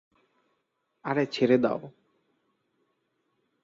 আরে 1.05 1.23
ছেঁড়ে 1.25 1.57
দাও। 1.57 1.79